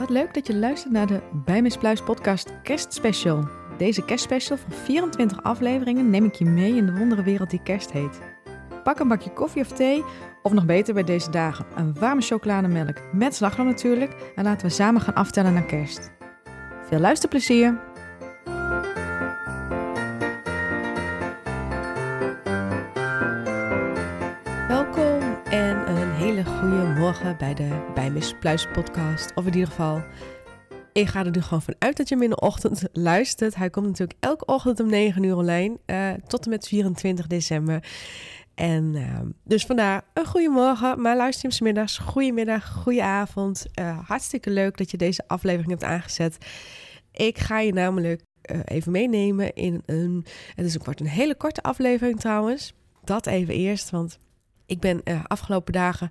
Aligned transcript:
Wat 0.00 0.10
leuk 0.10 0.34
dat 0.34 0.46
je 0.46 0.56
luistert 0.56 0.92
naar 0.92 1.06
de 1.06 1.20
Bij 1.32 1.62
Miss 1.62 1.76
Pluis 1.76 2.02
podcast 2.02 2.52
kerstspecial. 2.62 3.48
Deze 3.78 4.04
kerstspecial 4.04 4.58
van 4.58 4.72
24 4.72 5.42
afleveringen 5.42 6.10
neem 6.10 6.24
ik 6.24 6.34
je 6.34 6.44
mee 6.44 6.76
in 6.76 6.86
de 6.86 6.92
wondere 6.92 7.22
wereld 7.22 7.50
die 7.50 7.62
kerst 7.62 7.92
heet. 7.92 8.20
Pak 8.84 8.98
een 8.98 9.08
bakje 9.08 9.32
koffie 9.32 9.62
of 9.62 9.68
thee, 9.68 10.04
of 10.42 10.52
nog 10.52 10.66
beter 10.66 10.94
bij 10.94 11.04
deze 11.04 11.30
dagen, 11.30 11.66
een 11.74 11.94
warme 11.94 12.20
chocolademelk 12.20 12.96
met 13.12 13.34
slagroom 13.34 13.66
natuurlijk. 13.66 14.32
En 14.34 14.44
laten 14.44 14.66
we 14.66 14.72
samen 14.72 15.00
gaan 15.00 15.14
aftellen 15.14 15.52
naar 15.52 15.66
kerst. 15.66 16.10
Veel 16.88 17.00
luisterplezier! 17.00 17.89
Hele 26.44 26.58
goede 26.58 27.00
morgen 27.00 27.36
bij 27.38 27.54
de 27.54 27.90
Bij 27.94 28.10
Miss 28.10 28.34
Pluis 28.40 28.66
podcast. 28.72 29.34
Of 29.34 29.46
in 29.46 29.52
ieder 29.52 29.68
geval, 29.68 30.02
ik 30.92 31.06
ga 31.06 31.24
er 31.24 31.30
nu 31.30 31.40
gewoon 31.40 31.62
vanuit 31.62 31.96
dat 31.96 32.08
je 32.08 32.16
hem 32.16 32.88
luistert. 32.92 33.54
Hij 33.54 33.70
komt 33.70 33.86
natuurlijk 33.86 34.18
elke 34.20 34.44
ochtend 34.44 34.80
om 34.80 34.88
9 34.88 35.22
uur 35.22 35.36
online, 35.36 35.78
eh, 35.86 36.12
tot 36.26 36.44
en 36.44 36.50
met 36.50 36.68
24 36.68 37.26
december. 37.26 37.84
En 38.54 38.94
uh, 38.94 39.20
dus 39.44 39.66
vandaar 39.66 40.02
een 40.14 40.26
goede 40.26 40.48
morgen, 40.48 41.00
maar 41.00 41.16
luister 41.16 41.50
hem 41.50 41.66
middags, 41.66 41.98
goedemiddag, 41.98 42.72
goede 42.72 43.02
avond. 43.02 43.66
Uh, 43.80 43.98
hartstikke 44.08 44.50
leuk 44.50 44.76
dat 44.76 44.90
je 44.90 44.96
deze 44.96 45.24
aflevering 45.26 45.70
hebt 45.70 45.84
aangezet. 45.84 46.36
Ik 47.12 47.38
ga 47.38 47.60
je 47.60 47.72
namelijk 47.72 48.22
uh, 48.50 48.60
even 48.64 48.92
meenemen 48.92 49.54
in 49.54 49.82
een, 49.86 50.24
het 50.54 50.66
is, 50.66 50.76
wordt 50.76 51.00
een 51.00 51.06
hele 51.06 51.34
korte 51.34 51.62
aflevering 51.62 52.20
trouwens. 52.20 52.74
Dat 53.04 53.26
even 53.26 53.54
eerst, 53.54 53.90
want 53.90 54.18
ik 54.70 54.80
ben 54.80 55.00
uh, 55.04 55.24
afgelopen 55.26 55.72
dagen 55.72 56.10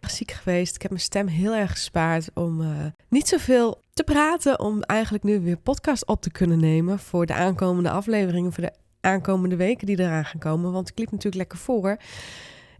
ziek 0.00 0.30
geweest. 0.30 0.74
Ik 0.74 0.82
heb 0.82 0.90
mijn 0.90 1.02
stem 1.02 1.26
heel 1.26 1.54
erg 1.54 1.70
gespaard 1.70 2.30
om 2.34 2.60
uh, 2.60 2.68
niet 3.08 3.28
zoveel 3.28 3.82
te 3.92 4.02
praten. 4.04 4.60
Om 4.60 4.82
eigenlijk 4.82 5.24
nu 5.24 5.40
weer 5.40 5.56
podcast 5.56 6.06
op 6.06 6.22
te 6.22 6.30
kunnen 6.30 6.58
nemen 6.58 6.98
voor 6.98 7.26
de 7.26 7.34
aankomende 7.34 7.90
afleveringen. 7.90 8.52
Voor 8.52 8.62
de 8.62 8.72
aankomende 9.00 9.56
weken 9.56 9.86
die 9.86 9.98
eraan 9.98 10.24
gaan 10.24 10.40
komen. 10.40 10.72
Want 10.72 10.88
ik 10.88 10.98
liep 10.98 11.10
natuurlijk 11.10 11.36
lekker 11.36 11.58
voor. 11.58 11.96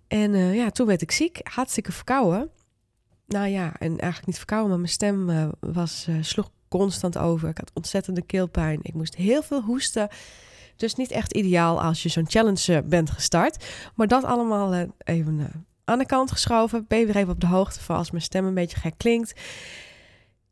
En 0.09 0.34
uh, 0.34 0.55
ja, 0.55 0.70
toen 0.70 0.87
werd 0.87 1.03
ik 1.03 1.11
ziek. 1.11 1.41
Hartstikke 1.43 1.93
verkouden. 1.93 2.50
Nou 3.27 3.47
ja, 3.48 3.73
en 3.78 3.89
eigenlijk 3.89 4.27
niet 4.27 4.37
verkouden, 4.37 4.69
maar 4.69 4.78
mijn 4.78 4.93
stem 4.93 5.50
was, 5.61 6.09
sloeg 6.20 6.50
constant 6.69 7.19
over. 7.19 7.48
Ik 7.48 7.59
had 7.59 7.70
ontzettende 7.75 8.23
keelpijn. 8.23 8.78
Ik 8.83 8.95
moest 8.95 9.15
heel 9.15 9.43
veel 9.43 9.62
hoesten. 9.62 10.09
Dus 10.77 10.95
niet 10.95 11.11
echt 11.11 11.34
ideaal 11.34 11.83
als 11.83 12.03
je 12.03 12.09
zo'n 12.09 12.31
challenge 12.31 12.83
bent 12.83 13.11
gestart. 13.11 13.65
Maar 13.95 14.06
dat 14.06 14.25
allemaal 14.25 14.89
even 14.98 15.67
aan 15.84 15.98
de 15.98 16.06
kant 16.06 16.31
geschoven. 16.31 16.84
Ben 16.89 16.98
je 16.98 17.06
weer 17.06 17.17
even 17.17 17.33
op 17.33 17.41
de 17.41 17.47
hoogte 17.47 17.81
van 17.81 17.97
als 17.97 18.11
mijn 18.11 18.23
stem 18.23 18.47
een 18.47 18.55
beetje 18.55 18.77
gek 18.77 18.95
klinkt. 18.97 19.41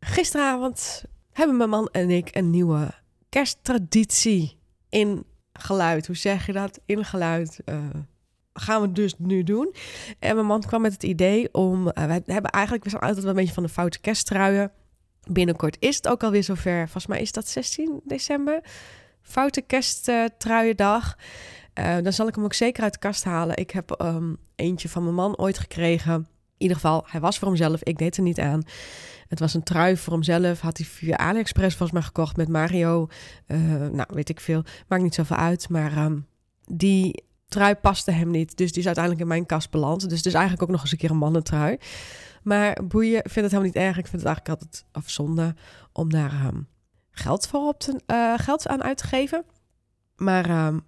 Gisteravond 0.00 1.04
hebben 1.32 1.56
mijn 1.56 1.70
man 1.70 1.88
en 1.92 2.10
ik 2.10 2.36
een 2.36 2.50
nieuwe 2.50 2.91
kersttraditie 3.28 4.58
in 4.88 5.24
geluid. 5.52 6.06
Hoe 6.06 6.16
zeg 6.16 6.46
je 6.46 6.52
dat? 6.52 6.80
In 6.86 7.04
geluid. 7.04 7.60
Gaan 8.52 8.80
we 8.80 8.92
dus 8.92 9.14
nu 9.18 9.42
doen. 9.42 9.74
En 10.18 10.34
mijn 10.34 10.46
man 10.46 10.60
kwam 10.60 10.80
met 10.80 10.92
het 10.92 11.02
idee 11.02 11.54
om... 11.54 11.84
Wij 11.84 12.22
hebben 12.26 12.50
eigenlijk... 12.50 12.84
We 12.84 12.91
zijn 12.91 13.02
altijd 13.02 13.20
wel 13.20 13.30
een 13.30 13.38
beetje 13.38 13.54
van 13.54 13.62
de 13.62 13.68
foute 13.68 14.00
kersttruien. 14.00 14.72
Binnenkort 15.28 15.76
is 15.78 15.96
het 15.96 16.08
ook 16.08 16.22
alweer 16.22 16.44
zover. 16.44 16.78
Volgens 16.78 17.06
mij 17.06 17.20
is 17.20 17.32
dat 17.32 17.48
16 17.48 18.00
december. 18.04 18.60
Foute 19.22 19.60
kersttruiendag. 19.60 21.16
Uh, 21.74 21.96
dan 22.02 22.12
zal 22.12 22.28
ik 22.28 22.34
hem 22.34 22.44
ook 22.44 22.54
zeker 22.54 22.82
uit 22.82 22.92
de 22.92 22.98
kast 22.98 23.24
halen. 23.24 23.56
Ik 23.56 23.70
heb 23.70 24.00
um, 24.02 24.36
eentje 24.54 24.88
van 24.88 25.02
mijn 25.02 25.14
man 25.14 25.38
ooit 25.38 25.58
gekregen. 25.58 26.14
In 26.14 26.26
ieder 26.56 26.76
geval, 26.76 27.04
hij 27.06 27.20
was 27.20 27.38
voor 27.38 27.48
hemzelf. 27.48 27.82
Ik 27.82 27.98
deed 27.98 28.16
er 28.16 28.22
niet 28.22 28.41
aan. 28.41 28.62
Het 29.28 29.38
was 29.38 29.54
een 29.54 29.62
trui 29.62 29.96
voor 29.96 30.12
hemzelf. 30.12 30.60
Had 30.60 30.76
hij 30.76 30.86
via 30.86 31.16
AliExpress 31.16 31.76
volgens 31.76 31.98
mij 31.98 32.06
gekocht 32.06 32.36
met 32.36 32.48
Mario. 32.48 33.08
Uh, 33.47 33.58
nou, 33.76 34.06
weet 34.08 34.28
ik 34.28 34.41
veel. 34.41 34.64
Maakt 34.88 35.03
niet 35.03 35.14
zoveel 35.14 35.37
uit. 35.37 35.69
Maar 35.69 36.04
um, 36.04 36.26
die 36.66 37.25
trui 37.48 37.75
paste 37.75 38.10
hem 38.10 38.31
niet. 38.31 38.56
Dus 38.56 38.70
die 38.70 38.81
is 38.81 38.87
uiteindelijk 38.87 39.25
in 39.25 39.31
mijn 39.31 39.47
kast 39.47 39.70
beland. 39.70 40.08
Dus 40.08 40.19
het 40.19 40.26
is 40.26 40.34
eigenlijk 40.34 40.62
ook 40.62 40.70
nog 40.70 40.81
eens 40.82 40.92
een 40.92 40.98
keer 40.98 41.10
een 41.10 41.16
mannentrui. 41.16 41.78
Maar 42.42 42.78
boeien, 42.84 43.22
vind 43.22 43.34
het 43.34 43.50
helemaal 43.50 43.62
niet 43.62 43.75
erg. 43.75 43.98
Ik 43.98 44.06
vind 44.06 44.22
het 44.22 44.25
eigenlijk 44.25 44.48
altijd 44.48 44.84
afzonde 44.92 45.54
om 45.92 46.10
daar 46.10 46.47
um, 46.47 46.69
geld 47.20 47.47
voor 47.47 47.69
op 47.69 47.78
te, 47.78 48.00
uh, 48.06 48.38
geld 48.38 48.69
aan 48.69 48.82
uit 48.82 48.97
te 48.97 49.06
geven. 49.06 49.44
Maar 50.16 50.44
um, 50.44 50.84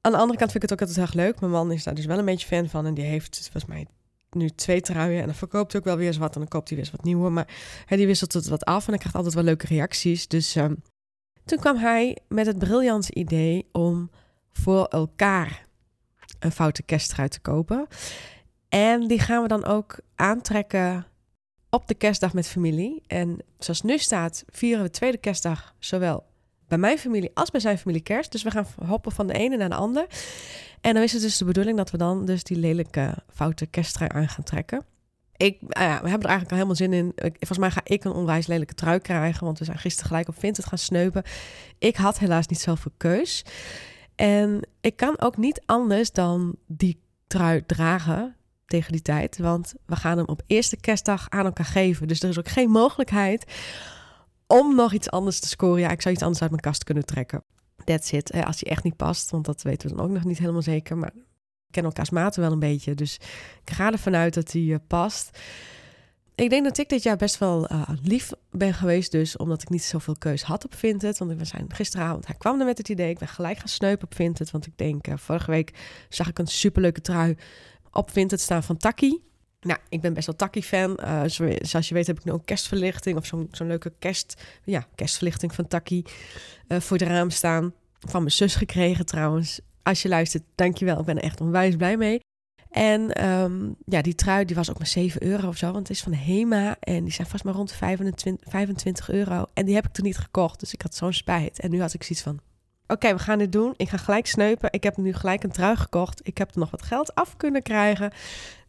aan 0.00 0.12
de 0.12 0.18
andere 0.18 0.38
kant 0.38 0.50
vind 0.50 0.54
ik 0.54 0.70
het 0.70 0.72
ook 0.72 0.88
altijd 0.88 1.06
erg 1.06 1.14
leuk. 1.14 1.40
Mijn 1.40 1.52
man 1.52 1.72
is 1.72 1.84
daar 1.84 1.94
dus 1.94 2.06
wel 2.06 2.18
een 2.18 2.24
beetje 2.24 2.46
fan 2.46 2.68
van. 2.68 2.86
En 2.86 2.94
die 2.94 3.04
heeft 3.04 3.40
volgens 3.42 3.64
mij 3.64 3.86
nu 4.30 4.50
twee 4.50 4.80
truien. 4.80 5.20
En 5.20 5.26
dan 5.26 5.34
verkoopt 5.34 5.72
hij 5.72 5.80
ook 5.80 5.86
wel 5.86 5.96
weer 5.96 6.06
eens 6.06 6.16
wat. 6.16 6.34
En 6.34 6.40
dan 6.40 6.48
koopt 6.48 6.68
hij 6.68 6.76
weer 6.76 6.86
eens 6.86 6.96
wat 6.96 7.04
nieuwe. 7.04 7.30
Maar 7.30 7.48
hè, 7.86 7.96
die 7.96 8.06
wisselt 8.06 8.32
het 8.32 8.48
wat 8.48 8.64
af. 8.64 8.84
En 8.84 8.90
dan 8.90 8.98
krijgt 8.98 9.16
altijd 9.16 9.34
wel 9.34 9.44
leuke 9.44 9.66
reacties. 9.66 10.28
Dus 10.28 10.54
um, 10.54 10.82
toen 11.44 11.58
kwam 11.58 11.76
hij 11.76 12.18
met 12.28 12.46
het 12.46 12.58
briljante 12.58 13.14
idee 13.14 13.68
om 13.72 14.10
voor 14.52 14.84
elkaar 14.84 15.66
een 16.38 16.52
foute 16.52 16.82
kersttrui 16.82 17.28
te 17.28 17.40
kopen. 17.40 17.86
En 18.68 19.06
die 19.06 19.18
gaan 19.18 19.42
we 19.42 19.48
dan 19.48 19.64
ook 19.64 19.98
aantrekken 20.14 21.06
op 21.70 21.88
de 21.88 21.94
kerstdag 21.94 22.32
met 22.32 22.48
familie. 22.48 23.02
En 23.06 23.38
zoals 23.58 23.82
nu 23.82 23.98
staat, 23.98 24.44
vieren 24.48 24.82
we 24.82 24.90
tweede 24.90 25.18
kerstdag 25.18 25.74
zowel 25.78 26.24
bij 26.68 26.78
mijn 26.78 26.98
familie 26.98 27.30
als 27.34 27.50
bij 27.50 27.60
zijn 27.60 27.78
familie 27.78 28.02
kerst. 28.02 28.32
Dus 28.32 28.42
we 28.42 28.50
gaan 28.50 28.66
hoppen 28.86 29.12
van 29.12 29.26
de 29.26 29.32
ene 29.32 29.56
naar 29.56 29.68
de 29.68 29.74
ander. 29.74 30.06
En 30.80 30.94
dan 30.94 31.02
is 31.02 31.12
het 31.12 31.22
dus 31.22 31.38
de 31.38 31.44
bedoeling 31.44 31.76
dat 31.76 31.90
we 31.90 31.96
dan 31.96 32.24
dus 32.24 32.42
die 32.42 32.56
lelijke 32.56 33.14
foute 33.34 33.66
kersttrui 33.66 34.10
aan 34.14 34.28
gaan 34.28 34.44
trekken. 34.44 34.84
Ik, 35.36 35.56
nou 35.60 35.86
ja, 35.86 36.02
we 36.02 36.08
hebben 36.08 36.28
er 36.28 36.36
eigenlijk 36.36 36.50
al 36.50 36.56
helemaal 36.56 36.74
zin 36.74 36.92
in. 36.92 37.12
Volgens 37.16 37.58
mij 37.58 37.70
ga 37.70 37.80
ik 37.84 38.04
een 38.04 38.12
onwijs 38.12 38.46
lelijke 38.46 38.74
trui 38.74 38.98
krijgen, 38.98 39.44
want 39.44 39.58
we 39.58 39.64
zijn 39.64 39.78
gisteren 39.78 40.08
gelijk 40.08 40.28
op 40.28 40.38
Vinted 40.38 40.64
gaan 40.66 40.78
sneupen. 40.78 41.22
Ik 41.78 41.96
had 41.96 42.18
helaas 42.18 42.46
niet 42.46 42.60
zoveel 42.60 42.92
keus. 42.96 43.44
En 44.14 44.68
ik 44.80 44.96
kan 44.96 45.20
ook 45.20 45.36
niet 45.36 45.62
anders 45.66 46.12
dan 46.12 46.56
die 46.66 47.00
trui 47.26 47.66
dragen 47.66 48.36
tegen 48.68 48.92
die 48.92 49.02
tijd, 49.02 49.38
want 49.38 49.74
we 49.86 49.96
gaan 49.96 50.16
hem 50.16 50.26
op 50.26 50.42
eerste 50.46 50.76
kerstdag 50.76 51.26
aan 51.28 51.44
elkaar 51.44 51.66
geven. 51.66 52.08
Dus 52.08 52.22
er 52.22 52.28
is 52.28 52.38
ook 52.38 52.48
geen 52.48 52.70
mogelijkheid 52.70 53.44
om 54.46 54.74
nog 54.74 54.92
iets 54.92 55.10
anders 55.10 55.40
te 55.40 55.48
scoren. 55.48 55.80
Ja, 55.80 55.90
ik 55.90 56.02
zou 56.02 56.14
iets 56.14 56.22
anders 56.22 56.42
uit 56.42 56.50
mijn 56.50 56.62
kast 56.62 56.84
kunnen 56.84 57.04
trekken. 57.04 57.44
That's 57.84 58.12
it. 58.12 58.32
Als 58.32 58.56
die 58.56 58.70
echt 58.70 58.82
niet 58.82 58.96
past, 58.96 59.30
want 59.30 59.44
dat 59.44 59.62
weten 59.62 59.88
we 59.88 59.96
dan 59.96 60.04
ook 60.04 60.10
nog 60.10 60.24
niet 60.24 60.38
helemaal 60.38 60.62
zeker. 60.62 60.96
Maar 60.96 61.12
ik 61.14 61.70
ken 61.70 61.84
elkaars 61.84 62.10
maten 62.10 62.40
wel 62.40 62.52
een 62.52 62.58
beetje. 62.58 62.94
Dus 62.94 63.14
ik 63.64 63.70
ga 63.70 63.92
ervan 63.92 64.16
uit 64.16 64.34
dat 64.34 64.50
die 64.50 64.72
uh, 64.72 64.76
past. 64.86 65.38
Ik 66.34 66.50
denk 66.50 66.64
dat 66.64 66.78
ik 66.78 66.88
dit 66.88 67.02
jaar 67.02 67.16
best 67.16 67.38
wel 67.38 67.72
uh, 67.72 67.88
lief 68.02 68.32
ben 68.50 68.74
geweest. 68.74 69.10
Dus 69.10 69.36
omdat 69.36 69.62
ik 69.62 69.68
niet 69.68 69.82
zoveel 69.82 70.16
keus 70.18 70.42
had 70.42 70.64
op 70.64 70.74
Vinted. 70.74 71.18
Want 71.18 71.36
we 71.36 71.44
zijn 71.44 71.64
gisteravond, 71.68 72.26
hij 72.26 72.36
kwam 72.36 72.60
er 72.60 72.66
met 72.66 72.78
het 72.78 72.88
idee. 72.88 73.10
Ik 73.10 73.18
ben 73.18 73.28
gelijk 73.28 73.58
gaan 73.58 73.68
sneupen 73.68 74.04
op 74.04 74.14
Vinted. 74.14 74.50
Want 74.50 74.66
ik 74.66 74.76
denk, 74.76 75.06
vorige 75.14 75.50
week 75.50 75.72
zag 76.08 76.28
ik 76.28 76.38
een 76.38 76.46
superleuke 76.46 77.00
trui 77.00 77.36
op 77.98 78.10
Vinted 78.10 78.40
staan 78.40 78.62
van 78.62 78.76
Taki. 78.76 79.22
Nou, 79.60 79.78
ik 79.88 80.00
ben 80.00 80.14
best 80.14 80.26
wel 80.26 80.36
Taki-fan. 80.36 80.98
Uh, 81.00 81.22
zoals 81.60 81.88
je 81.88 81.94
weet 81.94 82.06
heb 82.06 82.18
ik 82.18 82.24
nu 82.24 82.32
ook 82.32 82.46
kerstverlichting 82.46 83.16
of 83.16 83.26
zo'n 83.26 83.48
zo'n 83.50 83.66
leuke 83.66 83.92
kerst, 83.98 84.42
ja, 84.64 84.86
kerstverlichting 84.94 85.54
van 85.54 85.68
Taki 85.68 86.04
uh, 86.68 86.80
voor 86.80 86.96
het 86.96 87.08
raam 87.08 87.30
staan. 87.30 87.72
Van 87.98 88.20
mijn 88.20 88.32
zus 88.32 88.54
gekregen 88.54 89.06
trouwens. 89.06 89.60
Als 89.82 90.02
je 90.02 90.08
luistert, 90.08 90.42
dankjewel. 90.54 90.98
Ik 90.98 91.04
ben 91.04 91.16
er 91.16 91.22
echt 91.22 91.40
onwijs 91.40 91.76
blij 91.76 91.96
mee. 91.96 92.20
En 92.70 93.24
um, 93.28 93.76
ja, 93.84 94.02
die 94.02 94.14
trui 94.14 94.44
die 94.44 94.56
was 94.56 94.70
ook 94.70 94.78
maar 94.78 94.86
7 94.86 95.24
euro 95.24 95.48
of 95.48 95.56
zo, 95.56 95.72
want 95.72 95.88
het 95.88 95.96
is 95.96 96.02
van 96.02 96.12
Hema 96.12 96.76
en 96.80 97.04
die 97.04 97.12
zijn 97.12 97.26
vast 97.26 97.44
maar 97.44 97.54
rond 97.54 97.68
de 97.68 97.74
25, 97.74 98.50
25 98.50 99.10
euro. 99.10 99.44
En 99.54 99.64
die 99.64 99.74
heb 99.74 99.86
ik 99.86 99.92
toen 99.92 100.04
niet 100.04 100.18
gekocht, 100.18 100.60
dus 100.60 100.72
ik 100.72 100.82
had 100.82 100.94
zo'n 100.94 101.12
spijt. 101.12 101.60
En 101.60 101.70
nu 101.70 101.80
had 101.80 101.94
ik 101.94 102.02
zoiets 102.02 102.24
van, 102.24 102.40
okay, 102.88 103.14
we 103.14 103.18
gaan 103.18 103.38
dit 103.38 103.52
doen. 103.52 103.74
Ik 103.76 103.88
ga 103.88 103.96
gelijk 103.96 104.26
sneupen. 104.26 104.72
Ik 104.72 104.82
heb 104.82 104.96
nu 104.96 105.12
gelijk 105.12 105.42
een 105.42 105.52
trui 105.52 105.76
gekocht. 105.76 106.20
Ik 106.26 106.38
heb 106.38 106.50
er 106.50 106.58
nog 106.58 106.70
wat 106.70 106.82
geld 106.82 107.14
af 107.14 107.36
kunnen 107.36 107.62
krijgen. 107.62 108.12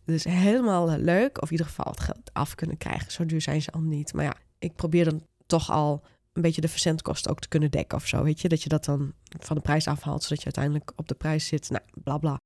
Dus 0.06 0.24
helemaal 0.24 0.98
leuk. 0.98 1.42
Of 1.42 1.46
in 1.46 1.52
ieder 1.52 1.66
geval 1.66 1.92
het 1.92 2.00
geld 2.00 2.30
af 2.34 2.56
kunnen 2.56 2.78
krijgen. 2.78 3.12
Zo 3.12 3.26
duur 3.26 3.42
zijn 3.42 3.62
ze 3.62 3.72
al 3.72 3.82
niet. 3.82 4.14
Maar 4.14 4.26
ja, 4.26 4.34
ik 4.60 4.76
probeer 4.76 5.06
dan 5.06 5.26
toch 5.46 5.72
al 5.72 6.04
een 6.34 6.42
beetje 6.42 6.62
de 6.62 6.68
verzendkosten 6.68 7.32
ook 7.32 7.40
te 7.40 7.48
kunnen 7.48 7.72
dekken 7.72 7.98
of 7.98 8.08
zo. 8.08 8.24
Weet 8.24 8.42
je, 8.42 8.50
dat 8.50 8.64
je 8.64 8.70
dat 8.70 8.86
dan 8.86 9.14
van 9.40 9.56
de 9.56 9.62
prijs 9.62 9.88
afhaalt, 9.88 10.24
zodat 10.24 10.38
je 10.38 10.46
uiteindelijk 10.46 10.92
op 10.96 11.08
de 11.08 11.16
prijs 11.16 11.48
zit. 11.48 11.70
Nou, 11.70 11.84
bla 12.04 12.18
bla. 12.18 12.38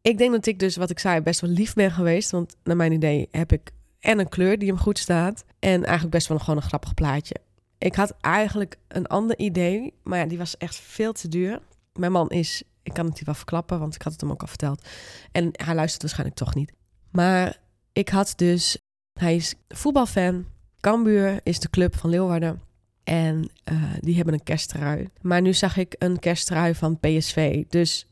Ik 0.00 0.18
denk 0.18 0.32
dat 0.32 0.46
ik 0.46 0.58
dus, 0.58 0.76
wat 0.76 0.90
ik 0.90 0.98
zei, 0.98 1.20
best 1.20 1.40
wel 1.40 1.50
lief 1.50 1.74
ben 1.74 1.90
geweest. 1.90 2.30
Want 2.30 2.56
naar 2.64 2.76
mijn 2.76 2.92
idee 2.92 3.28
heb 3.30 3.52
ik 3.52 3.72
en 4.00 4.18
een 4.18 4.28
kleur 4.28 4.58
die 4.58 4.68
hem 4.68 4.78
goed 4.78 4.98
staat. 4.98 5.44
En 5.58 5.84
eigenlijk 5.84 6.10
best 6.10 6.26
wel 6.28 6.38
gewoon 6.38 6.56
een 6.56 6.68
grappig 6.68 6.94
plaatje. 6.94 7.36
Ik 7.82 7.94
had 7.94 8.14
eigenlijk 8.20 8.76
een 8.88 9.06
ander 9.06 9.38
idee, 9.38 9.94
maar 10.02 10.18
ja, 10.18 10.26
die 10.26 10.38
was 10.38 10.56
echt 10.56 10.76
veel 10.76 11.12
te 11.12 11.28
duur. 11.28 11.60
Mijn 11.92 12.12
man 12.12 12.28
is, 12.28 12.62
ik 12.82 12.92
kan 12.92 13.06
het 13.06 13.14
hier 13.14 13.24
wel 13.24 13.34
verklappen, 13.34 13.78
want 13.78 13.94
ik 13.94 14.02
had 14.02 14.12
het 14.12 14.20
hem 14.20 14.30
ook 14.30 14.40
al 14.40 14.46
verteld. 14.46 14.86
En 15.32 15.48
hij 15.52 15.74
luistert 15.74 16.02
waarschijnlijk 16.02 16.38
toch 16.38 16.54
niet. 16.54 16.72
Maar 17.10 17.58
ik 17.92 18.08
had 18.08 18.32
dus, 18.36 18.78
hij 19.12 19.34
is 19.34 19.54
voetbalfan. 19.68 20.46
Cambuur 20.80 21.40
is 21.42 21.58
de 21.58 21.70
club 21.70 21.96
van 21.96 22.10
Leeuwarden. 22.10 22.60
En 23.04 23.50
uh, 23.72 23.82
die 24.00 24.16
hebben 24.16 24.34
een 24.34 24.42
kersttrui. 24.42 25.08
Maar 25.20 25.40
nu 25.40 25.54
zag 25.54 25.76
ik 25.76 25.94
een 25.98 26.18
kersttrui 26.18 26.74
van 26.74 26.98
PSV. 27.00 27.64
Dus, 27.68 28.06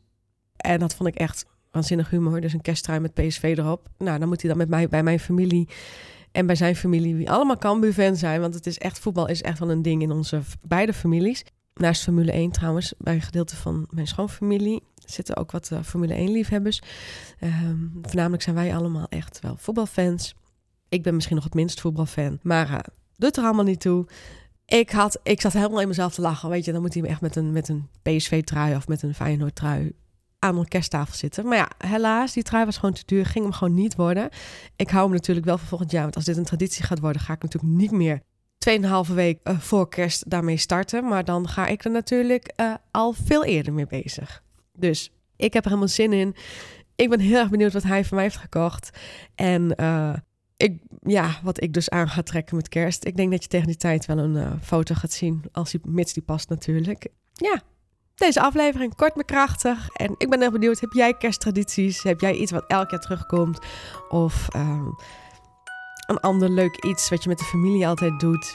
en 0.57 0.79
dat 0.79 0.95
vond 0.95 1.09
ik 1.09 1.15
echt 1.15 1.47
waanzinnig 1.71 2.11
humor. 2.11 2.41
Dus 2.41 2.53
een 2.53 2.61
kersttrui 2.61 3.01
met 3.01 3.15
PSV 3.15 3.55
erop. 3.59 3.89
Nou, 3.99 4.19
dan 4.19 4.29
moet 4.29 4.41
hij 4.41 4.51
dan 4.51 4.59
met 4.59 4.69
mij 4.69 4.89
bij 4.89 5.03
mijn 5.03 5.21
familie 5.21 5.69
En 6.33 6.47
bij 6.47 6.55
zijn 6.55 6.77
familie, 6.77 7.15
wie 7.15 7.31
allemaal 7.31 7.59
Cambuur-fan 7.59 8.17
zijn. 8.17 8.41
Want 8.41 8.55
het 8.55 8.67
is 8.67 8.79
echt, 8.79 8.99
voetbal 8.99 9.29
is 9.29 9.43
echt 9.43 9.59
wel 9.59 9.71
een 9.71 9.83
ding 9.83 10.03
in 10.03 10.11
onze 10.11 10.41
beide 10.67 10.93
families. 10.93 11.45
Naast 11.75 12.03
Formule 12.03 12.33
1 12.33 12.51
trouwens, 12.51 12.95
bij 12.99 13.15
een 13.15 13.23
gedeelte 13.23 13.57
van 13.57 13.87
mijn 13.91 14.07
schoonfamilie 14.07 14.83
zitten 14.95 15.37
ook 15.37 15.51
wat 15.51 15.71
uh, 15.73 15.83
Formule 15.83 16.15
1 16.15 16.31
liefhebbers. 16.31 16.83
Um, 17.41 17.99
voornamelijk 18.03 18.43
zijn 18.43 18.57
wij 18.57 18.75
allemaal 18.75 19.07
echt 19.09 19.41
wel 19.41 19.57
voetbalfans. 19.57 20.35
Ik 20.89 21.03
ben 21.03 21.15
misschien 21.15 21.37
nog 21.37 21.45
het 21.45 21.55
minst 21.55 21.81
voetbalfan, 21.81 22.39
maar 22.43 22.71
uh, 22.71 22.79
doet 23.17 23.37
er 23.37 23.45
allemaal 23.45 23.65
niet 23.65 23.81
toe. 23.81 24.07
Ik, 24.67 24.91
had, 24.91 25.21
ik 25.23 25.41
zat 25.41 25.53
helemaal 25.53 25.81
in 25.81 25.89
mezelf 25.89 26.15
te 26.15 26.21
lachen. 26.21 26.49
Weet 26.49 26.65
je, 26.65 26.73
dan 26.73 26.81
moet 26.81 26.95
hij 26.95 27.03
echt 27.03 27.21
met 27.21 27.37
een, 27.37 27.53
met 27.53 27.69
een 27.69 27.89
PSV-trui 28.03 28.77
of 28.77 28.89
met 28.89 29.03
een 29.03 29.15
Feyenoord-trui 29.15 29.93
aan 30.41 30.59
een 30.59 30.69
kersttafel 30.69 31.15
zitten. 31.15 31.47
Maar 31.47 31.57
ja, 31.57 31.71
helaas, 31.89 32.33
die 32.33 32.43
trui 32.43 32.65
was 32.65 32.77
gewoon 32.77 32.95
te 32.95 33.03
duur. 33.07 33.27
Ging 33.27 33.45
hem 33.45 33.53
gewoon 33.53 33.75
niet 33.75 33.95
worden. 33.95 34.29
Ik 34.77 34.91
hou 34.91 35.05
hem 35.05 35.13
natuurlijk 35.13 35.47
wel 35.47 35.59
voor 35.59 35.69
volgend 35.69 35.91
jaar. 35.91 36.03
Want 36.03 36.17
als 36.17 36.25
dit 36.25 36.37
een 36.37 36.45
traditie 36.45 36.85
gaat 36.85 36.99
worden, 37.01 37.23
ga 37.23 37.33
ik 37.33 37.43
natuurlijk 37.43 37.73
niet 37.75 37.91
meer 37.91 38.21
2,5 39.09 39.15
week 39.15 39.41
uh, 39.45 39.59
voor 39.59 39.89
kerst 39.89 40.31
daarmee 40.31 40.57
starten. 40.57 41.05
Maar 41.05 41.25
dan 41.25 41.49
ga 41.49 41.67
ik 41.67 41.85
er 41.85 41.91
natuurlijk 41.91 42.53
uh, 42.57 42.75
al 42.91 43.13
veel 43.13 43.45
eerder 43.45 43.73
mee 43.73 43.87
bezig. 43.87 44.43
Dus 44.73 45.13
ik 45.37 45.53
heb 45.53 45.63
er 45.65 45.69
helemaal 45.69 45.89
zin 45.93 46.13
in. 46.13 46.35
Ik 46.97 47.09
ben 47.09 47.21
heel 47.21 47.39
erg 47.39 47.51
benieuwd 47.51 47.73
wat 47.73 47.83
hij 47.83 48.05
voor 48.05 48.15
mij 48.15 48.25
heeft 48.25 48.37
gekocht. 48.37 48.99
En 49.35 49.75
uh, 49.77 50.13
ik, 50.57 50.83
ja, 51.03 51.39
wat 51.43 51.63
ik 51.63 51.73
dus 51.73 51.91
aan 51.91 52.09
ga 52.09 52.23
trekken 52.23 52.57
met 52.57 52.69
kerst. 52.69 53.05
Ik 53.05 53.17
denk 53.17 53.31
dat 53.31 53.43
je 53.43 53.49
tegen 53.49 53.67
die 53.67 53.77
tijd 53.77 54.07
wel 54.07 54.19
een 54.19 54.61
foto 54.61 54.95
gaat 54.95 55.13
zien. 55.13 55.45
Als 55.53 55.71
die, 55.71 55.81
mits 55.85 56.13
die 56.13 56.23
past 56.23 56.49
natuurlijk. 56.49 57.09
Ja, 57.33 57.63
deze 58.21 58.41
aflevering 58.41 58.95
kort 58.95 59.15
maar 59.15 59.25
krachtig. 59.25 59.89
En 59.93 60.15
ik 60.19 60.31
ben 60.31 60.41
heel 60.41 60.51
benieuwd. 60.51 60.81
Heb 60.81 60.93
jij 60.93 61.15
kersttradities? 61.15 62.03
Heb 62.03 62.21
jij 62.21 62.35
iets 62.35 62.53
wat 62.53 62.65
elk 62.67 62.91
jaar 62.91 63.01
terugkomt? 63.01 63.59
Of 64.09 64.47
uh, 64.57 64.87
een 66.07 66.21
ander 66.21 66.51
leuk 66.51 66.85
iets 66.85 67.09
wat 67.09 67.23
je 67.23 67.29
met 67.29 67.39
de 67.39 67.45
familie 67.45 67.87
altijd 67.87 68.21
doet? 68.21 68.53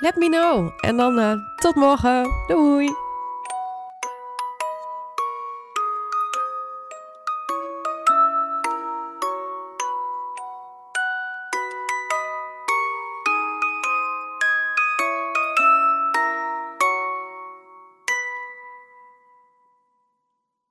Let 0.00 0.16
me 0.16 0.28
know. 0.28 0.70
En 0.80 0.96
dan 0.96 1.18
uh, 1.18 1.32
tot 1.56 1.74
morgen. 1.74 2.30
Doei! 2.46 3.01